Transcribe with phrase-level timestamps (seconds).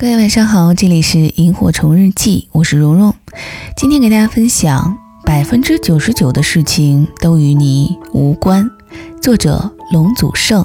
[0.00, 3.14] 各位晚上好，这里是萤火虫日记，我是蓉蓉。
[3.76, 8.66] 今天给大家分享百分之九十九的事情都与你无关。
[9.20, 10.64] 作者龙祖胜。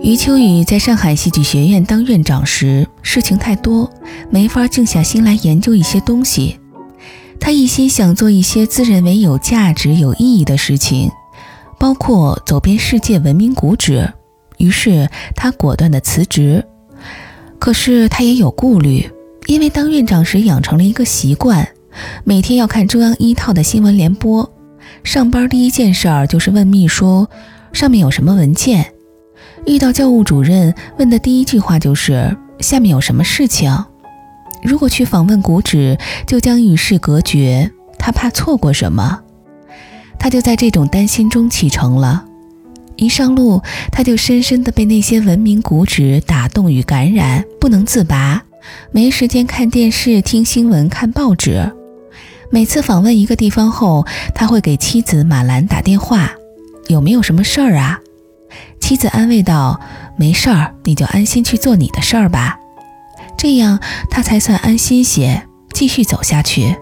[0.00, 3.90] 余秋雨在上海戏剧学院当院长时，事情太多，
[4.30, 6.60] 没法静下心来研究一些东西。
[7.40, 11.10] 他一心想做一些自认为有价值、有意义的事情。
[11.78, 14.12] 包括走遍世界闻名古址，
[14.58, 16.64] 于是他果断的辞职。
[17.58, 19.10] 可是他也有顾虑，
[19.46, 21.66] 因为当院长时养成了一个习惯，
[22.24, 24.52] 每天要看中央一套的新闻联播。
[25.02, 27.26] 上班第一件事儿就是问秘书
[27.72, 28.92] 上面有什么文件。
[29.66, 33.84] 遇到教务主任，问的第一句话就是下面有什么事情。
[34.62, 39.20] 如果去访问古址，就将与世隔绝，他怕错过什么。
[40.26, 42.24] 他就在这种担心中启程了。
[42.96, 43.62] 一上路，
[43.92, 48.42] 他就深深地被那些文明古址打动与感染，不能自拔。
[48.90, 51.70] 没时间看电视、听新闻、看报纸。
[52.50, 56.32] 每次访问一个地方后，他会给妻子马兰打电话
[56.90, 58.00] ：“有没有什么事儿啊？”
[58.82, 59.80] 妻子安慰道
[60.18, 62.58] ：“没事儿，你就安心去做你的事儿吧。”
[63.38, 63.78] 这样
[64.10, 66.74] 他才算安心些，继续走下去。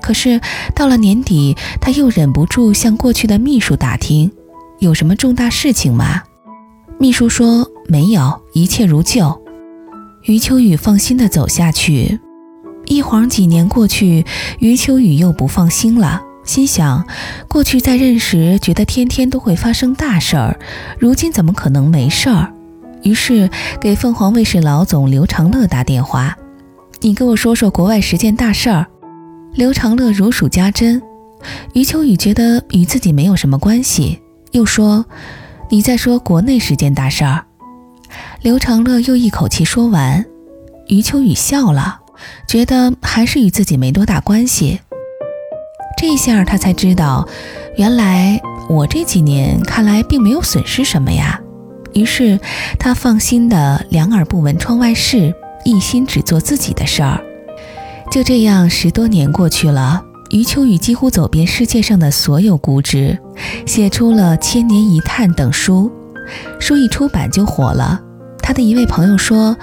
[0.00, 0.40] 可是
[0.74, 4.30] 到了年底，他又忍不住向过去的秘书打听，
[4.78, 6.22] 有什么重大事情吗？
[6.98, 9.40] 秘书说没有，一切如旧。
[10.24, 12.18] 余秋雨放心地走下去。
[12.86, 14.24] 一晃几年过去，
[14.58, 17.06] 余秋雨又不放心了，心想：
[17.48, 20.58] 过去在任时觉得天天都会发生大事儿，
[20.98, 22.52] 如今怎么可能没事儿？
[23.04, 23.48] 于是
[23.80, 26.36] 给凤凰卫视老总刘长乐打电话
[27.00, 28.86] ：“你给我说说国外十件大事儿。”
[29.54, 31.02] 刘长乐如数家珍，
[31.72, 34.20] 余秋雨觉得与自己没有什么关系，
[34.52, 35.04] 又说
[35.68, 37.44] ：“你在说国内十件大事儿。”
[38.42, 40.24] 刘长乐又一口气说完，
[40.86, 42.00] 余秋雨笑了，
[42.46, 44.80] 觉得还是与自己没多大关系。
[45.96, 47.28] 这下他才知道，
[47.76, 51.40] 原来我这几年看来并没有损失什么呀。
[51.94, 52.38] 于是
[52.78, 55.34] 他放心的两耳不闻窗外事，
[55.64, 57.20] 一心只做自己的事儿。
[58.18, 63.16] 就这样，十多年过去了，余秋雨几乎走遍世界上的所有古址，
[63.64, 65.88] 写出了《千年一叹》等书，
[66.58, 68.00] 书一出版就火了。
[68.42, 69.56] 他的一位朋友说：“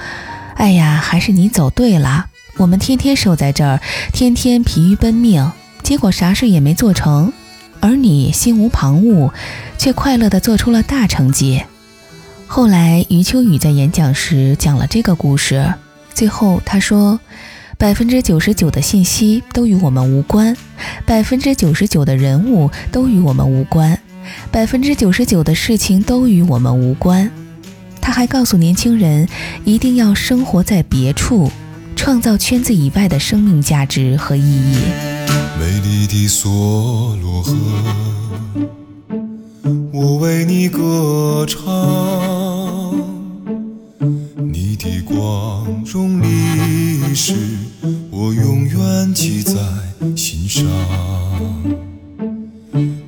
[0.55, 2.27] 哎呀，还是你走对了。
[2.55, 3.81] 我们天天守在这儿，
[4.13, 5.51] 天天疲于奔命，
[5.83, 7.33] 结果啥事也没做成，
[7.81, 9.33] 而你心无旁骛，
[9.77, 11.61] 却快乐地做出了大成绩。”
[12.47, 15.73] 后来，余秋雨在演讲时讲了这个故事，
[16.13, 17.19] 最后他说。
[17.77, 20.55] 百分之九十九的信息都与我们无关，
[21.05, 23.99] 百分之九十九的人物都与我们无关，
[24.49, 27.29] 百分之九十九的事情都与我们无关。
[28.01, 29.27] 他还告诉年轻人，
[29.65, 31.51] 一定要生活在别处，
[31.95, 34.77] 创造圈子以外的生命价值和意义。
[35.59, 37.55] 美丽的梭罗河，
[39.91, 41.61] 我为你歌唱，
[44.51, 47.33] 你的光荣历史。
[49.15, 49.53] 记在
[50.13, 50.65] 心上。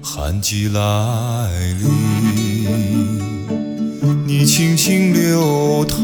[0.02, 0.80] 寒季来
[1.82, 2.66] 临，
[4.26, 6.00] 你轻轻流淌；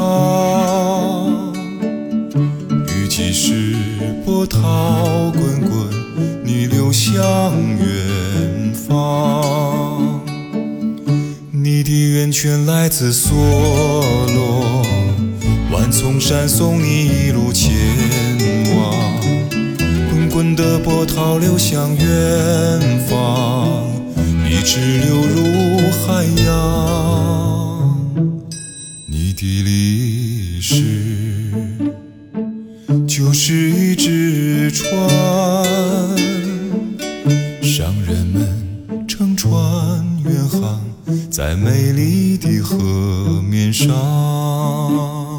[2.94, 3.78] 雨季时，
[4.25, 5.72] 波涛滚滚，
[6.44, 7.14] 你流向
[7.78, 10.22] 远方。
[11.50, 13.31] 你的源泉来自梭
[14.35, 14.85] 罗，
[15.72, 17.72] 万丛山送你一路前。
[20.33, 23.85] 滚的波涛流向远方，
[24.49, 26.49] 一直流入海洋。
[29.07, 31.51] 你的历史
[33.07, 34.89] 就是一只船，
[37.61, 39.53] 商人们乘船
[40.25, 40.81] 远航
[41.29, 42.75] 在美丽的河
[43.47, 45.33] 面上。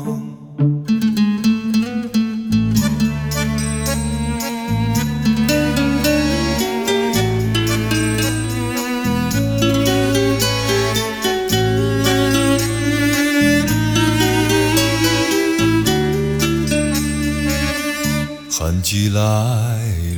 [18.84, 19.22] 季来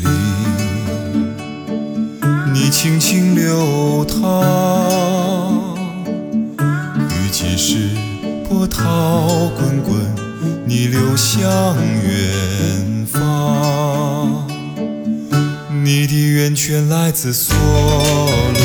[0.03, 0.11] 临，
[2.53, 4.19] 你轻轻流淌；
[6.99, 7.91] 雨季时，
[8.49, 9.95] 波涛滚滚，
[10.67, 11.47] 你流向
[11.77, 14.45] 远方。
[15.85, 18.61] 你的源泉来自梭罗，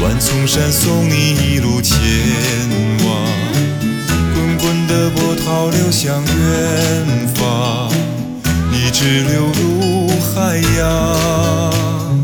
[0.00, 1.98] 万重山送你一路前
[3.04, 3.26] 往，
[4.32, 7.59] 滚滚的波涛流向远方，
[10.34, 12.20] 海洋。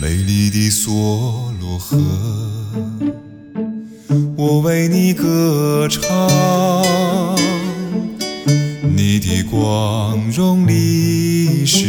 [0.00, 1.96] 美丽的梭罗河，
[4.36, 6.02] 我为你歌唱，
[8.96, 11.86] 你的光荣历史，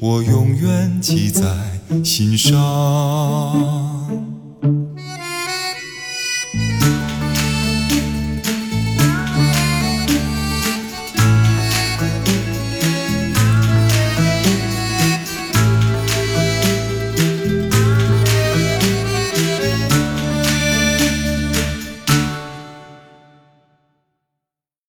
[0.00, 1.44] 我永远记在
[2.02, 3.85] 心上。